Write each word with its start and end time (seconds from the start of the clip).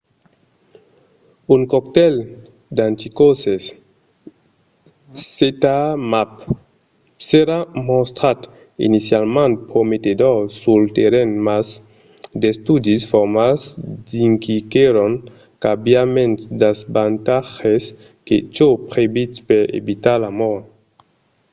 un 1.55 1.61
coctèl 1.73 2.15
d'anticòrses 2.75 3.63
zmapp 5.33 6.33
s'èra 7.27 7.59
mostrat 7.89 8.39
inicialament 8.87 9.53
prometedor 9.71 10.37
sul 10.61 10.81
terrenh 10.97 11.33
mas 11.47 11.67
d'estudis 12.41 13.01
formals 13.11 13.63
indiquèron 14.27 15.11
qu'aviá 15.61 16.03
mens 16.17 16.39
d'avantatges 16.59 17.83
que 18.27 18.35
çò 18.55 18.69
previst 18.91 19.35
per 19.47 19.63
evitar 19.79 20.17
la 20.25 20.31
mòrt 20.41 20.65